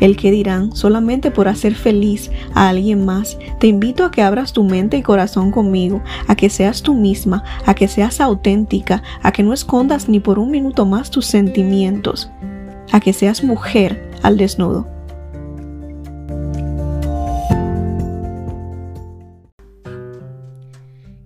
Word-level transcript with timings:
el 0.00 0.16
que 0.16 0.30
dirán 0.30 0.74
solamente 0.74 1.30
por 1.30 1.48
hacer 1.48 1.74
feliz 1.74 2.30
a 2.54 2.68
alguien 2.68 3.04
más. 3.04 3.38
Te 3.58 3.66
invito 3.66 4.04
a 4.04 4.10
que 4.10 4.22
abras 4.22 4.52
tu 4.52 4.64
mente 4.64 4.96
y 4.96 5.02
corazón 5.02 5.50
conmigo, 5.50 6.02
a 6.26 6.36
que 6.36 6.50
seas 6.50 6.82
tú 6.82 6.94
misma, 6.94 7.44
a 7.66 7.74
que 7.74 7.88
seas 7.88 8.20
auténtica, 8.20 9.02
a 9.22 9.32
que 9.32 9.42
no 9.42 9.52
escondas 9.52 10.08
ni 10.08 10.20
por 10.20 10.38
un 10.38 10.50
minuto 10.50 10.86
más 10.86 11.10
tus 11.10 11.26
sentimientos, 11.26 12.30
a 12.92 13.00
que 13.00 13.12
seas 13.12 13.42
mujer 13.42 14.10
al 14.22 14.36
desnudo. 14.36 14.86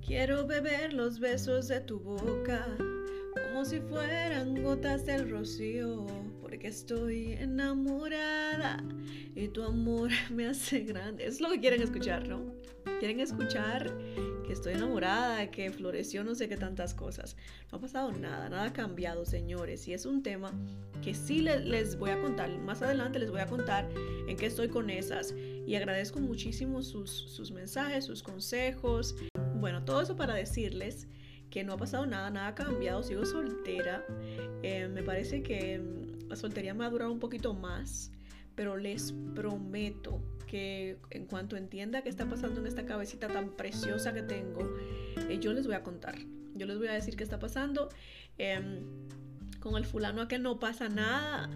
Quiero 0.07 0.47
beber 0.47 0.93
los 0.93 1.21
besos 1.21 1.69
de 1.69 1.80
tu 1.80 2.01
boca 2.01 2.66
como 3.62 3.71
si 3.71 3.80
fueran 3.80 4.61
gotas 4.61 5.07
del 5.07 5.30
rocío, 5.30 6.05
porque 6.41 6.66
estoy 6.66 7.34
enamorada 7.34 8.83
y 9.37 9.47
tu 9.47 9.62
amor 9.62 10.11
me 10.33 10.48
hace 10.48 10.80
grande. 10.80 11.25
Es 11.25 11.41
lo 11.41 11.48
que 11.48 11.61
quieren 11.61 11.80
escuchar, 11.80 12.27
¿no? 12.27 12.57
Quieren 12.98 13.21
escuchar 13.21 13.97
que 14.45 14.52
estoy 14.52 14.75
enamorada, 14.75 15.48
que 15.52 15.71
floreció 15.71 16.25
no 16.25 16.35
sé 16.35 16.48
qué 16.48 16.57
tantas 16.57 16.93
cosas. 16.93 17.37
No 17.71 17.79
ha 17.79 17.80
pasado 17.80 18.10
nada, 18.10 18.49
nada 18.49 18.65
ha 18.65 18.73
cambiado, 18.73 19.24
señores. 19.24 19.87
Y 19.87 19.93
es 19.93 20.07
un 20.07 20.24
tema 20.24 20.51
que 21.01 21.15
sí 21.15 21.40
les, 21.40 21.96
voy 21.96 22.10
a 22.10 22.21
contar. 22.21 22.51
Más 22.59 22.83
adelante 22.83 23.21
les 23.21 23.30
voy 23.30 23.43
a 23.43 23.46
contar 23.46 23.88
en 24.27 24.37
qué 24.37 24.46
estoy 24.46 24.71
con 24.71 24.90
esas. 24.90 25.37
Y 25.68 25.77
agradezco 25.77 26.18
muchísimo 26.18 26.83
sus, 26.83 27.13
sus 27.13 27.52
mensajes, 27.52 28.07
sus 28.07 28.24
consejos. 28.24 29.15
Bueno, 29.55 29.85
todo 29.85 30.01
eso 30.01 30.16
para 30.16 30.35
decirles 30.35 31.07
que 31.53 31.63
no 31.65 31.75
ha 31.75 31.77
pasado 31.77 32.07
nada, 32.07 32.31
nada 32.31 32.49
ha 32.49 32.55
cambiado, 32.55 33.03
sigo 33.03 33.27
soltera. 33.27 34.05
Eh, 34.63 34.89
me 34.89 35.03
parece 35.03 35.43
que 35.43 35.79
mm, 35.79 36.31
la 36.31 36.37
soltería 36.37 36.73
me 36.73 36.81
va 36.81 36.87
a 36.87 36.91
durar 36.91 37.09
un 37.09 37.21
poquito 37.21 37.53
más, 37.53 38.11
pero 38.55 38.79
les 38.79 39.13
prometo 39.35 40.23
que 40.47 40.99
en 41.11 41.27
cuanto 41.27 41.57
entienda 41.57 42.03
qué 42.03 42.09
está 42.09 42.25
pasando 42.25 42.61
en 42.61 42.67
esta 42.67 42.87
cabecita 42.87 43.29
tan 43.29 43.51
preciosa 43.51 44.15
que 44.15 44.23
tengo, 44.23 44.61
eh, 45.29 45.39
yo 45.41 45.53
les 45.53 45.67
voy 45.67 45.77
a 45.77 45.83
contar. 45.83 46.15
Yo 46.55 46.67
les 46.67 46.79
voy 46.79 46.89
a 46.89 46.93
decir 46.93 47.17
qué 47.17 47.23
está 47.23 47.39
pasando. 47.39 47.91
Em, 48.39 48.80
con 49.61 49.77
el 49.77 49.85
fulano 49.85 50.23
a 50.23 50.29
que 50.29 50.39
no 50.39 50.59
pasa 50.59 50.89
nada. 50.89 51.51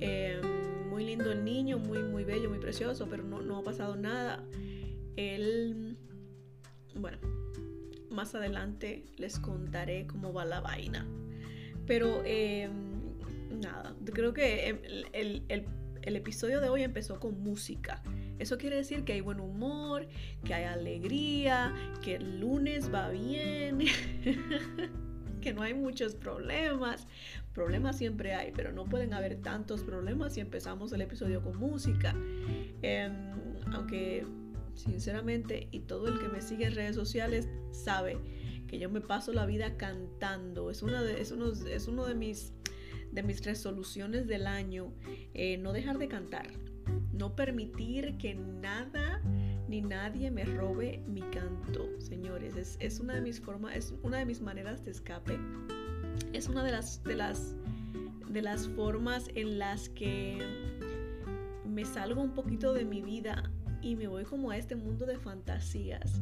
Em, 0.00 0.90
muy 0.90 1.04
lindo 1.04 1.30
el 1.30 1.44
niño, 1.44 1.78
muy, 1.78 2.00
muy 2.02 2.24
bello, 2.24 2.50
muy 2.50 2.58
precioso, 2.58 3.06
pero 3.08 3.22
no, 3.22 3.42
no 3.42 3.58
ha 3.58 3.62
pasado 3.62 3.94
nada. 3.94 4.42
Él, 5.16 5.96
bueno, 6.96 7.18
más 8.16 8.34
adelante 8.34 9.04
les 9.18 9.38
contaré 9.38 10.06
cómo 10.08 10.32
va 10.32 10.44
la 10.44 10.60
vaina. 10.60 11.06
Pero 11.86 12.22
em, 12.24 12.96
nada, 13.60 13.94
creo 14.12 14.32
que 14.32 14.68
em, 14.68 14.78
el, 15.12 15.44
el, 15.48 16.16
episodio 16.16 16.60
de 16.60 16.68
hoy 16.68 16.82
empezó 16.82 17.20
con 17.20 17.40
música. 17.40 18.02
Eso 18.38 18.58
quiere 18.58 18.76
decir 18.76 19.04
que 19.04 19.12
hay 19.12 19.20
buen 19.20 19.38
humor, 19.38 20.08
que 20.44 20.54
hay 20.54 20.64
alegría, 20.64 21.74
que 22.02 22.16
el 22.16 22.40
lunes 22.40 22.92
va 22.92 23.10
bien, 23.10 23.78
que 25.40 25.52
no 25.52 25.62
hay 25.62 25.74
muchos 25.74 26.14
problemas. 26.14 27.06
Problemas 27.52 27.98
siempre 27.98 28.34
hay, 28.34 28.52
pero 28.52 28.72
no 28.72 28.84
pueden 28.84 29.14
haber 29.14 29.36
tantos 29.36 29.82
problemas 29.82 30.34
si 30.34 30.40
empezamos 30.40 30.92
el 30.92 31.02
episodio 31.02 31.42
con 31.42 31.56
música. 31.56 32.14
Em, 32.82 33.12
aunque 33.72 34.24
sinceramente, 34.76 35.68
y 35.70 35.80
todo 35.80 36.08
el 36.08 36.18
que 36.18 36.28
me 36.28 36.40
sigue 36.40 36.66
en 36.66 36.74
redes 36.74 36.94
sociales 36.94 37.48
sabe 37.72 38.18
que 38.66 38.78
yo 38.78 38.90
me 38.90 39.00
paso 39.00 39.32
la 39.32 39.46
vida 39.46 39.76
cantando. 39.76 40.70
Es, 40.70 40.82
una 40.82 41.02
de, 41.02 41.20
es, 41.20 41.30
uno, 41.32 41.52
es 41.52 41.88
uno 41.88 42.06
de 42.06 42.14
mis, 42.14 42.52
de 43.12 43.22
mis 43.22 43.44
resoluciones 43.44 44.26
del 44.26 44.46
año, 44.46 44.92
eh, 45.34 45.58
no 45.58 45.72
dejar 45.72 45.98
de 45.98 46.08
cantar, 46.08 46.48
no 47.12 47.34
permitir 47.34 48.18
que 48.18 48.34
nada 48.34 49.22
ni 49.68 49.80
nadie 49.80 50.30
me 50.30 50.44
robe 50.44 51.02
mi 51.06 51.22
canto, 51.22 51.88
señores. 51.98 52.56
Es, 52.56 52.76
es, 52.80 53.00
una 53.00 53.14
de 53.14 53.20
mis 53.20 53.40
formas, 53.40 53.76
es 53.76 53.94
una 54.02 54.18
de 54.18 54.26
mis 54.26 54.40
maneras 54.40 54.84
de 54.84 54.90
escape. 54.90 55.38
Es 56.32 56.48
una 56.48 56.64
de 56.64 56.72
las, 56.72 57.02
de 57.04 57.14
las, 57.14 57.54
de 58.28 58.42
las 58.42 58.68
formas 58.68 59.28
en 59.34 59.58
las 59.58 59.88
que 59.88 60.38
me 61.64 61.84
salgo 61.84 62.22
un 62.22 62.32
poquito 62.32 62.72
de 62.72 62.84
mi 62.84 63.02
vida 63.02 63.50
y 63.82 63.96
me 63.96 64.06
voy 64.08 64.24
como 64.24 64.50
a 64.50 64.56
este 64.56 64.76
mundo 64.76 65.06
de 65.06 65.18
fantasías, 65.18 66.20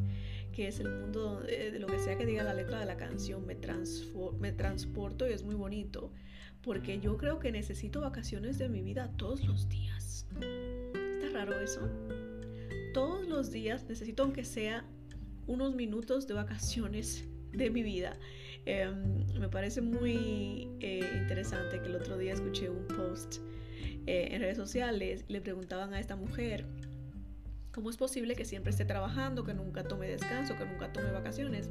que 0.52 0.68
es 0.68 0.80
el 0.80 0.88
mundo 0.88 1.40
de, 1.40 1.78
lo 1.78 1.86
que 1.86 1.98
sea 1.98 2.16
que 2.16 2.26
diga 2.26 2.42
la 2.44 2.54
letra 2.54 2.78
de 2.80 2.86
la 2.86 2.96
canción, 2.96 3.46
me, 3.46 3.56
me 4.38 4.52
transporto 4.52 5.28
y 5.28 5.32
es 5.32 5.42
muy 5.42 5.54
bonito, 5.54 6.12
porque 6.62 7.00
yo 7.00 7.16
creo 7.16 7.38
que 7.38 7.52
necesito 7.52 8.00
vacaciones 8.00 8.58
de 8.58 8.68
mi 8.68 8.82
vida 8.82 9.10
todos 9.16 9.44
los 9.44 9.68
días. 9.68 10.26
¿Está 10.40 11.30
raro 11.32 11.60
eso? 11.60 11.88
Todos 12.92 13.26
los 13.26 13.50
días 13.50 13.84
necesito 13.88 14.22
aunque 14.22 14.44
sea 14.44 14.84
unos 15.46 15.74
minutos 15.74 16.26
de 16.26 16.34
vacaciones 16.34 17.24
de 17.52 17.70
mi 17.70 17.82
vida. 17.82 18.18
Em, 18.66 19.26
me 19.38 19.48
parece 19.48 19.80
muy 19.80 20.68
eh, 20.80 21.18
interesante 21.20 21.80
que 21.80 21.86
el 21.86 21.96
otro 21.96 22.16
día 22.16 22.32
escuché 22.32 22.70
un 22.70 22.86
post 22.86 23.36
eh, 24.06 24.28
en 24.30 24.40
redes 24.40 24.56
sociales, 24.56 25.24
le 25.28 25.40
preguntaban 25.40 25.92
a 25.92 26.00
esta 26.00 26.16
mujer 26.16 26.66
¿Cómo 27.74 27.90
es 27.90 27.96
posible 27.96 28.36
que 28.36 28.44
siempre 28.44 28.70
esté 28.70 28.84
trabajando, 28.84 29.42
que 29.42 29.52
nunca 29.52 29.82
tome 29.82 30.06
descanso, 30.06 30.56
que 30.56 30.64
nunca 30.64 30.92
tome 30.92 31.10
vacaciones? 31.10 31.70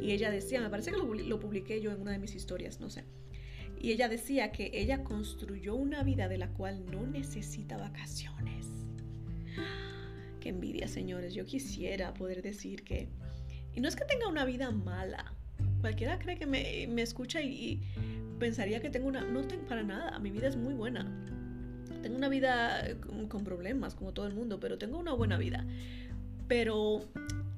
Y 0.00 0.12
ella 0.12 0.30
decía, 0.30 0.60
me 0.60 0.70
parece 0.70 0.92
que 0.92 0.96
lo, 0.96 1.40
publiqué 1.40 1.80
yo 1.80 1.90
en 1.90 2.00
una 2.00 2.12
de 2.12 2.20
mis 2.20 2.36
historias, 2.36 2.78
no 2.78 2.88
sé. 2.88 3.02
Y 3.80 3.90
ella 3.90 4.08
decía 4.08 4.52
que 4.52 4.70
ella 4.72 5.02
construyó 5.02 5.74
una 5.74 6.04
vida 6.04 6.28
de 6.28 6.38
la 6.38 6.50
cual 6.50 6.86
no 6.86 7.04
necesita 7.04 7.76
vacaciones. 7.76 8.68
Qué 10.38 10.50
envidia, 10.50 10.86
señores. 10.86 11.34
Yo 11.34 11.44
quisiera 11.44 12.14
poder 12.14 12.42
decir 12.42 12.84
que... 12.84 13.08
Y 13.74 13.80
no 13.80 13.88
es 13.88 13.96
que 13.96 14.04
tenga 14.04 14.28
una 14.28 14.44
vida 14.44 14.70
mala. 14.70 15.34
Cualquiera 15.80 16.20
cree 16.20 16.38
que 16.38 16.46
me, 16.46 17.02
escucha 17.02 17.42
y, 17.42 17.82
pensaría 18.38 18.80
que 18.80 18.88
tengo 18.88 19.08
una... 19.08 19.22
No 19.22 19.42
tengo 19.42 19.66
para 19.66 19.82
nada. 19.82 20.16
Mi 20.20 20.30
vida 20.30 20.46
es 20.46 20.54
muy 20.54 20.74
buena 20.74 21.39
tengo 22.02 22.16
una 22.16 22.28
vida 22.28 22.84
con 23.28 23.44
problemas, 23.44 23.94
como 23.94 24.12
todo 24.12 24.26
el 24.26 24.34
mundo, 24.34 24.60
pero 24.60 24.78
tengo 24.78 24.98
una 24.98 25.12
buena 25.12 25.36
vida. 25.38 25.64
Pero 26.48 27.04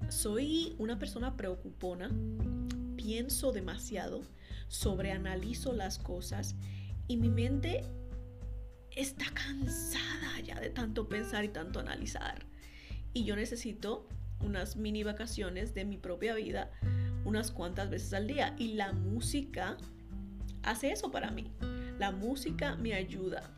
soy 0.08 0.74
una 0.78 0.98
persona 0.98 1.36
preocupona, 1.36 2.10
pienso 2.96 3.52
demasiado, 3.52 4.22
sobreanalizo 4.68 5.72
las 5.72 5.98
cosas 5.98 6.54
y 7.08 7.16
mi 7.16 7.28
mente 7.28 7.84
está 8.90 9.24
cansada 9.32 10.40
ya 10.44 10.60
de 10.60 10.70
tanto 10.70 11.08
pensar 11.08 11.44
y 11.44 11.48
tanto 11.48 11.80
analizar. 11.80 12.44
Y 13.14 13.24
yo 13.24 13.36
necesito 13.36 14.06
unas 14.40 14.76
mini 14.76 15.02
vacaciones 15.02 15.74
de 15.74 15.84
mi 15.84 15.96
propia 15.96 16.34
vida 16.34 16.70
unas 17.24 17.50
cuantas 17.50 17.90
veces 17.90 18.12
al 18.14 18.26
día. 18.26 18.54
Y 18.58 18.74
la 18.74 18.92
música 18.92 19.76
hace 20.62 20.92
eso 20.92 21.10
para 21.10 21.30
mí. 21.30 21.50
La 21.98 22.10
música 22.10 22.76
me 22.76 22.94
ayuda 22.94 23.50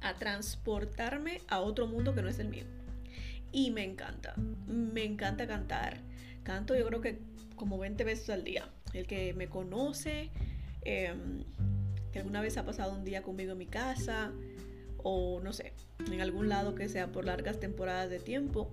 a 0.00 0.14
transportarme 0.14 1.40
a 1.48 1.60
otro 1.60 1.86
mundo 1.86 2.14
que 2.14 2.22
no 2.22 2.28
es 2.28 2.38
el 2.38 2.48
mío. 2.48 2.64
Y 3.52 3.70
me 3.70 3.84
encanta, 3.84 4.34
me 4.66 5.04
encanta 5.04 5.46
cantar. 5.46 5.98
Canto 6.42 6.76
yo 6.76 6.86
creo 6.86 7.00
que 7.00 7.18
como 7.56 7.78
20 7.78 8.04
veces 8.04 8.30
al 8.30 8.44
día. 8.44 8.68
El 8.92 9.06
que 9.06 9.34
me 9.34 9.48
conoce, 9.48 10.30
em, 10.82 11.44
que 12.12 12.20
alguna 12.20 12.40
vez 12.40 12.56
ha 12.56 12.64
pasado 12.64 12.94
un 12.94 13.04
día 13.04 13.22
conmigo 13.22 13.52
en 13.52 13.58
mi 13.58 13.66
casa, 13.66 14.32
o 15.02 15.40
no 15.42 15.52
sé, 15.52 15.74
en 16.10 16.20
algún 16.20 16.48
lado 16.48 16.74
que 16.74 16.88
sea 16.88 17.12
por 17.12 17.24
largas 17.24 17.60
temporadas 17.60 18.08
de 18.08 18.18
tiempo, 18.18 18.70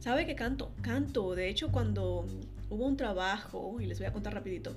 sabe 0.00 0.26
que 0.26 0.34
canto, 0.34 0.72
canto. 0.82 1.34
De 1.34 1.48
hecho, 1.48 1.70
cuando 1.70 2.26
hubo 2.70 2.86
un 2.86 2.96
trabajo, 2.96 3.80
y 3.80 3.86
les 3.86 3.98
voy 3.98 4.06
a 4.06 4.12
contar 4.12 4.34
rapidito, 4.34 4.76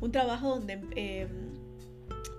un 0.00 0.10
trabajo 0.12 0.50
donde 0.50 0.80
em, 0.96 1.28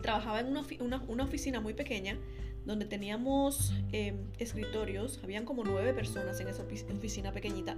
trabajaba 0.02 0.40
en 0.42 0.48
una, 0.48 1.04
una 1.08 1.24
oficina 1.24 1.62
muy 1.62 1.74
pequeña, 1.74 2.18
donde 2.66 2.86
teníamos 2.86 3.74
em, 3.92 4.18
escritorios, 4.38 5.20
habían 5.24 5.46
como 5.46 5.64
nueve 5.64 5.94
personas 5.94 6.40
en 6.40 6.48
esa 6.48 6.64
oficina 6.64 7.32
pequeñita, 7.32 7.76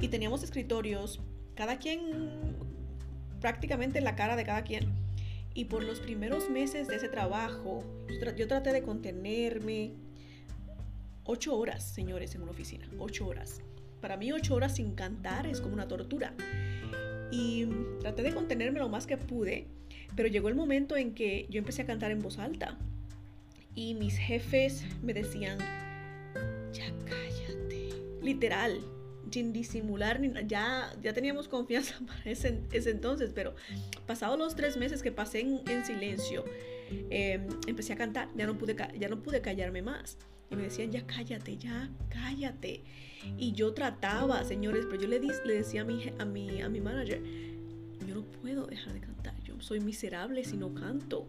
y 0.00 0.08
teníamos 0.08 0.42
escritorios, 0.42 1.20
cada 1.54 1.78
quien 1.78 2.56
prácticamente 3.42 3.98
en 3.98 4.04
la 4.04 4.16
cara 4.16 4.36
de 4.36 4.44
cada 4.44 4.62
quien. 4.62 4.86
Y 5.52 5.66
por 5.66 5.84
los 5.84 6.00
primeros 6.00 6.48
meses 6.48 6.88
de 6.88 6.96
ese 6.96 7.10
trabajo, 7.10 7.84
yo, 8.36 8.48
traté 8.48 8.72
de 8.72 8.82
contenerme. 8.82 9.92
Ocho 11.24 11.56
horas, 11.56 11.84
señores, 11.84 12.34
en 12.34 12.42
una 12.42 12.52
oficina. 12.52 12.88
Ocho 12.98 13.26
horas. 13.26 13.60
Para 14.00 14.16
mí, 14.16 14.32
ocho 14.32 14.54
horas 14.54 14.76
sin 14.76 14.94
cantar 14.94 15.46
es 15.46 15.60
como 15.60 15.74
una 15.74 15.86
tortura. 15.86 16.32
Y 17.30 17.66
traté 18.00 18.22
de 18.22 18.32
contenerme 18.32 18.78
lo 18.78 18.88
más 18.88 19.06
que 19.06 19.18
pude, 19.18 19.66
pero 20.16 20.28
llegó 20.28 20.48
el 20.48 20.54
momento 20.54 20.96
en 20.96 21.14
que 21.14 21.46
yo 21.50 21.58
empecé 21.58 21.82
a 21.82 21.86
cantar 21.86 22.10
en 22.10 22.20
voz 22.20 22.38
alta. 22.38 22.78
Y 23.74 23.94
mis 23.94 24.16
jefes 24.18 24.84
me 25.02 25.14
decían, 25.14 25.58
ya 26.72 26.92
cállate. 27.04 27.90
Literal, 28.22 28.80
sin 29.30 29.52
disimular, 29.52 30.20
ya, 30.46 30.94
ya 31.02 31.12
teníamos 31.12 31.48
confianza 31.48 31.94
para 32.06 32.30
ese, 32.30 32.60
entonces, 32.72 33.32
pero 33.34 33.54
pasados 34.06 34.38
los 34.38 34.54
tres 34.54 34.76
meses 34.76 35.02
que 35.02 35.10
pasé 35.10 35.40
en, 35.40 35.84
silencio, 35.84 36.44
em, 37.10 37.46
empecé 37.66 37.94
a 37.94 37.96
cantar, 37.96 38.28
ya 38.36 38.46
no, 38.46 38.56
pude, 38.58 38.76
ya 38.98 39.08
no 39.08 39.22
pude 39.22 39.40
callarme 39.40 39.82
más. 39.82 40.18
Y 40.50 40.56
me 40.56 40.64
decían, 40.64 40.92
ya 40.92 41.06
cállate, 41.06 41.56
ya 41.56 41.90
cállate. 42.10 42.82
Y 43.38 43.52
yo 43.52 43.72
trataba, 43.72 44.44
señores, 44.44 44.84
pero 44.84 45.02
yo 45.02 45.08
le, 45.08 45.18
le 45.18 45.54
decía 45.54 45.80
a 45.80 45.84
mi, 45.84 46.12
a, 46.18 46.24
mi, 46.26 46.60
a 46.60 46.68
mi 46.68 46.80
manager, 46.82 47.22
yo 48.06 48.16
no 48.16 48.24
puedo 48.24 48.66
dejar 48.66 48.92
de 48.92 49.00
cantar, 49.00 49.34
yo 49.44 49.58
soy 49.60 49.80
miserable 49.80 50.44
si 50.44 50.58
no 50.58 50.74
canto. 50.74 51.26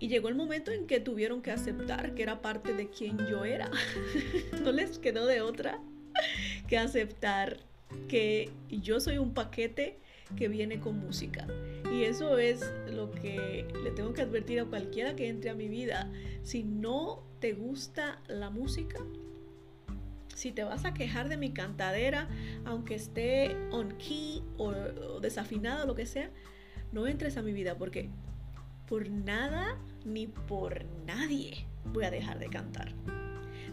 Y 0.00 0.08
llegó 0.08 0.28
el 0.28 0.34
momento 0.34 0.70
en 0.70 0.86
que 0.86 1.00
tuvieron 1.00 1.42
que 1.42 1.50
aceptar 1.50 2.14
que 2.14 2.22
era 2.22 2.40
parte 2.40 2.72
de 2.72 2.88
quien 2.88 3.18
yo 3.26 3.44
era. 3.44 3.70
no 4.62 4.72
les 4.72 4.98
quedó 4.98 5.26
de 5.26 5.40
otra 5.40 5.80
que 6.68 6.78
aceptar 6.78 7.58
que 8.08 8.50
yo 8.68 9.00
soy 9.00 9.18
un 9.18 9.34
paquete 9.34 9.98
que 10.36 10.48
viene 10.48 10.80
con 10.80 10.98
música. 10.98 11.46
Y 11.92 12.04
eso 12.04 12.38
es 12.38 12.72
lo 12.90 13.10
que 13.10 13.66
le 13.82 13.90
tengo 13.90 14.12
que 14.12 14.22
advertir 14.22 14.60
a 14.60 14.64
cualquiera 14.66 15.16
que 15.16 15.28
entre 15.28 15.50
a 15.50 15.54
mi 15.54 15.68
vida. 15.68 16.10
Si 16.42 16.62
no 16.62 17.22
te 17.40 17.52
gusta 17.52 18.20
la 18.28 18.50
música, 18.50 18.98
si 20.34 20.52
te 20.52 20.62
vas 20.62 20.84
a 20.84 20.94
quejar 20.94 21.28
de 21.28 21.36
mi 21.36 21.52
cantadera, 21.52 22.28
aunque 22.64 22.94
esté 22.94 23.56
on 23.72 23.96
key 23.98 24.42
o, 24.56 24.72
desafinada 25.20 25.84
o 25.84 25.86
lo 25.86 25.94
que 25.94 26.06
sea, 26.06 26.30
no 26.92 27.06
entres 27.06 27.36
a 27.36 27.42
mi 27.42 27.52
vida 27.52 27.76
porque 27.76 28.10
por 28.88 29.10
nada 29.10 29.78
ni 30.04 30.26
por 30.26 30.84
nadie 31.06 31.66
voy 31.92 32.04
a 32.04 32.10
dejar 32.10 32.38
de 32.38 32.48
cantar. 32.48 32.92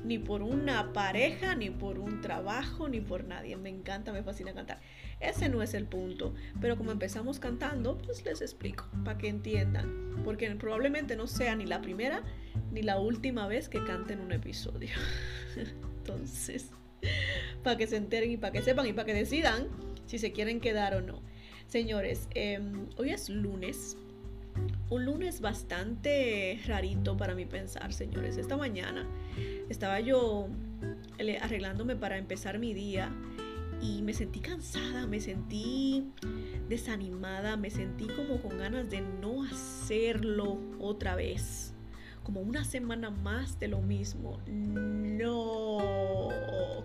Ni 0.03 0.19
por 0.19 0.44
una 0.44 0.94
pareja, 0.94 1.56
ni 1.56 1.71
por 1.71 1.97
un 1.97 2.21
trabajo, 2.21 2.88
ni 2.88 3.01
por 3.01 3.23
nadie. 3.23 3.57
Me 3.57 3.69
encanta, 3.69 4.13
me 4.13 4.21
fascina 4.21 4.53
cantar. 4.53 4.79
Ese 5.19 5.50
no 5.50 5.63
es 5.63 5.73
el 5.73 5.88
punto. 5.88 6.35
Pero 6.62 6.77
como 6.77 6.91
empezamos 6.91 7.39
cantando, 7.39 7.97
pues 7.97 8.23
les 8.23 8.41
explico 8.41 8.88
para 9.03 9.17
que 9.17 9.29
entiendan. 9.29 10.21
Porque 10.23 10.47
probablemente 10.51 11.15
no 11.15 11.25
sea 11.25 11.56
ni 11.56 11.65
la 11.65 11.81
primera 11.81 12.21
ni 12.71 12.83
la 12.83 13.00
última 13.00 13.47
vez 13.47 13.67
que 13.67 13.83
canten 13.83 14.19
un 14.19 14.31
episodio. 14.31 14.91
Entonces, 15.97 16.69
para 17.63 17.77
que 17.77 17.88
se 17.88 17.97
enteren 17.97 18.31
y 18.31 18.38
para 18.38 18.51
que 18.51 18.62
sepan 18.62 18.85
y 18.85 18.94
para 18.94 19.06
que 19.06 19.13
decidan 19.15 19.69
si 20.06 20.19
se 20.19 20.31
quieren 20.31 20.59
quedar 20.59 20.94
o 20.94 21.01
no. 21.01 21.21
Señores, 21.65 22.27
em, 22.35 22.88
hoy 22.97 23.09
es 23.09 23.29
lunes. 23.29 23.97
Un 24.89 25.05
lunes 25.05 25.41
bastante 25.41 26.59
rarito 26.67 27.17
para 27.17 27.33
mí 27.33 27.45
pensar, 27.45 27.91
señores. 27.91 28.37
Esta 28.37 28.55
mañana 28.55 29.07
estaba 29.69 29.99
yo 29.99 30.47
arreglándome 31.41 31.95
para 31.95 32.17
empezar 32.17 32.59
mi 32.59 32.73
día 32.73 33.11
y 33.81 34.01
me 34.03 34.13
sentí 34.13 34.39
cansada, 34.39 35.07
me 35.07 35.19
sentí 35.19 36.11
desanimada, 36.69 37.57
me 37.57 37.71
sentí 37.71 38.05
como 38.07 38.41
con 38.41 38.57
ganas 38.57 38.89
de 38.89 39.01
no 39.01 39.43
hacerlo 39.43 40.59
otra 40.79 41.15
vez 41.15 41.75
como 42.25 42.41
una 42.41 42.65
semana 42.65 43.11
más 43.11 43.59
de 43.59 43.67
lo 43.67 43.81
mismo. 43.81 44.39
No, 44.47 45.77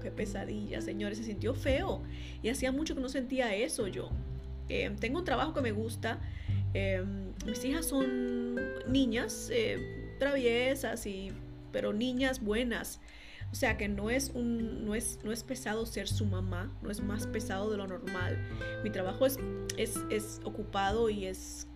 qué 0.03 0.11
pesadilla, 0.11 0.83
señores, 0.83 1.17
se 1.19 1.25
sintió 1.25 1.55
feo. 1.55 2.03
Y 2.43 2.51
hacía 2.51 2.71
mucho 2.73 2.95
que 2.95 3.01
no 3.01 3.09
sentía 3.09 3.55
eso 3.55 3.89
yo. 3.89 4.11
Eh, 4.69 4.95
tengo 5.01 5.19
un 5.19 5.25
trabajo 5.25 5.55
que 5.55 5.63
me 5.63 5.73
gusta. 5.73 6.21
Eh, 6.75 7.05
mis 7.47 7.65
hijas 7.65 7.87
son 7.87 8.57
niñas 8.87 9.49
eh, 9.53 10.15
traviesas, 10.19 11.07
y, 11.07 11.33
pero 11.73 11.93
niñas 11.93 12.41
buenas. 12.41 13.01
O 13.53 13.55
sea 13.57 13.77
que 13.77 13.89
no 13.89 14.11
es, 14.11 14.31
un, 14.33 14.85
no, 14.85 14.95
es, 14.95 15.19
no 15.25 15.33
es 15.33 15.43
pesado 15.43 15.85
ser 15.85 16.07
su 16.07 16.25
mamá, 16.25 16.73
no 16.83 16.91
es 16.91 17.01
más 17.03 17.27
pesado 17.27 17.71
de 17.71 17.79
lo 17.79 17.89
normal. 17.89 18.39
Mi 18.85 18.91
trabajo 18.91 19.27
es, 19.27 19.39
es, 19.77 19.99
es 20.09 20.41
ocupado 20.45 21.11
y 21.11 21.27
es 21.27 21.67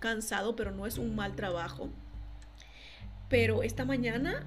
cansado, 0.00 0.56
pero 0.56 0.70
no 0.70 0.86
es 0.86 0.96
un 0.96 1.14
mal 1.14 1.36
trabajo. 1.36 1.90
Pero 3.28 3.62
esta 3.62 3.84
mañana, 3.84 4.46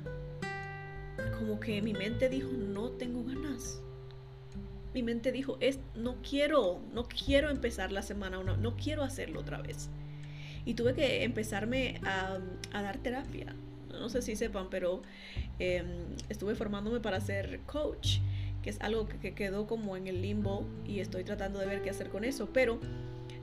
como 1.39 1.59
que 1.59 1.81
mi 1.81 1.93
mente 1.93 2.29
dijo, 2.29 2.49
no 2.51 2.89
tengo 2.91 3.23
ganas. 3.23 3.79
Mi 4.95 5.03
mente 5.03 5.33
dijo, 5.33 5.57
es, 5.59 5.79
no 5.93 6.15
quiero, 6.21 6.79
no 6.93 7.03
quiero 7.03 7.49
empezar 7.49 7.91
la 7.91 8.01
semana, 8.01 8.41
no, 8.41 8.55
no 8.55 8.77
quiero 8.77 9.03
hacerlo 9.03 9.41
otra 9.41 9.61
vez. 9.61 9.89
Y 10.63 10.75
tuve 10.75 10.93
que 10.93 11.25
empezarme 11.25 11.99
a, 12.05 12.39
dar 12.71 12.97
terapia. 12.99 13.53
No 13.89 14.07
sé 14.07 14.21
si 14.21 14.37
sepan, 14.37 14.69
pero 14.69 15.01
em, 15.59 15.85
estuve 16.29 16.55
formándome 16.55 17.01
para 17.01 17.19
ser 17.19 17.59
coach, 17.65 18.19
que 18.63 18.69
es 18.69 18.79
algo 18.79 19.05
que, 19.05 19.17
que 19.17 19.33
quedó 19.33 19.67
como 19.67 19.97
en 19.97 20.07
el 20.07 20.21
limbo 20.21 20.65
y 20.85 21.01
estoy 21.01 21.25
tratando 21.25 21.59
de 21.59 21.65
ver 21.65 21.81
qué 21.81 21.89
hacer 21.89 22.07
con 22.07 22.23
eso. 22.23 22.47
Pero 22.53 22.79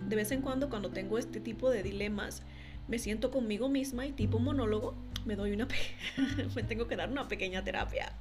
de 0.09 0.17
vez 0.17 0.33
en 0.33 0.41
cuando, 0.41 0.71
cuando 0.71 0.89
tengo 0.89 1.19
este 1.19 1.39
tipo 1.39 1.69
de 1.69 1.83
dilemas, 1.83 2.45
me 2.89 2.99
siento 2.99 3.31
conmigo 3.31 3.69
misma 3.69 4.07
y 4.07 4.13
tipo 4.13 4.39
monólogo 4.39 4.95
me 5.25 5.37
doy 5.37 5.53
una 5.53 5.69
me 6.55 6.63
tengo 6.63 6.89
que 6.89 6.97
dar 6.97 7.11
una 7.11 7.29
pequeña 7.29 7.63
terapia. 7.65 8.13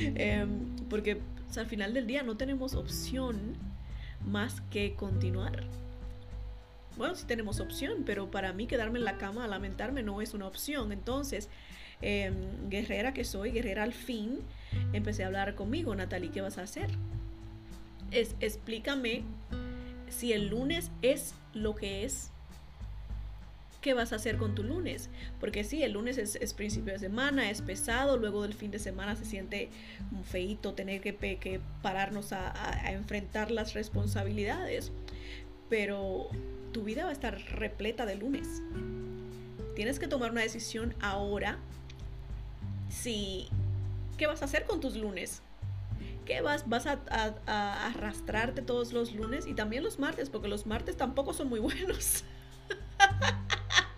Em, 0.00 0.76
porque 0.88 1.20
al 1.56 1.66
final 1.66 1.94
del 1.94 2.06
día 2.06 2.22
no 2.22 2.36
tenemos 2.36 2.74
opción 2.74 3.56
más 4.26 4.60
que 4.70 4.94
continuar. 4.94 5.64
Bueno 6.96 7.14
sí 7.14 7.24
tenemos 7.26 7.60
opción 7.60 8.02
pero 8.04 8.30
para 8.30 8.52
mí 8.52 8.66
quedarme 8.66 8.98
en 8.98 9.04
la 9.04 9.16
cama 9.16 9.44
a 9.44 9.48
lamentarme 9.48 10.02
no 10.02 10.20
es 10.20 10.34
una 10.34 10.46
opción. 10.46 10.92
Entonces 10.92 11.48
em, 12.00 12.34
guerrera 12.68 13.14
que 13.14 13.24
soy 13.24 13.50
guerrera 13.50 13.82
al 13.82 13.92
fin 13.92 14.40
empecé 14.92 15.24
a 15.24 15.26
hablar 15.26 15.54
conmigo 15.54 15.94
Natalie 15.94 16.30
qué 16.30 16.40
vas 16.40 16.58
a 16.58 16.62
hacer 16.62 16.90
es 18.12 18.36
explícame 18.40 19.22
si 20.08 20.32
el 20.32 20.48
lunes 20.48 20.90
es 21.00 21.34
lo 21.54 21.74
que 21.74 22.04
es 22.04 22.30
qué 23.82 23.92
vas 23.92 24.12
a 24.12 24.16
hacer 24.16 24.38
con 24.38 24.54
tu 24.54 24.62
lunes. 24.62 25.10
Porque 25.40 25.64
sí, 25.64 25.82
el 25.82 25.92
lunes 25.92 26.16
es, 26.16 26.54
principio 26.54 26.94
de 26.94 26.98
semana, 26.98 27.50
es 27.50 27.60
pesado, 27.60 28.16
luego 28.16 28.42
del 28.42 28.54
fin 28.54 28.70
de 28.70 28.78
semana 28.78 29.16
se 29.16 29.26
siente 29.26 29.68
un 30.12 30.24
feito 30.24 30.72
tener 30.72 31.02
que, 31.02 31.60
pararnos 31.82 32.32
a, 32.32 32.90
enfrentar 32.90 33.50
las 33.50 33.74
responsabilidades. 33.74 34.92
Pero 35.68 36.28
tu 36.72 36.84
vida 36.84 37.04
va 37.04 37.10
a 37.10 37.12
estar 37.12 37.38
repleta 37.38 38.06
de 38.06 38.14
lunes. 38.14 38.62
Tienes 39.74 39.98
que 39.98 40.08
tomar 40.08 40.30
una 40.30 40.42
decisión 40.42 40.94
ahora 41.00 41.58
si 42.88 43.48
qué 44.16 44.26
vas 44.26 44.42
a 44.42 44.44
hacer 44.46 44.64
con 44.64 44.80
tus 44.80 44.96
lunes. 44.96 45.42
¿Qué 46.24 46.40
vas? 46.40 46.68
¿Vas 46.68 46.86
a 46.86 47.86
arrastrarte 47.88 48.62
todos 48.62 48.92
los 48.92 49.12
lunes 49.12 49.46
y 49.48 49.54
también 49.54 49.82
los 49.82 49.98
martes? 49.98 50.30
Porque 50.30 50.46
los 50.46 50.66
martes 50.66 50.96
tampoco 50.96 51.32
son 51.32 51.48
muy 51.48 51.58
buenos. 51.60 52.24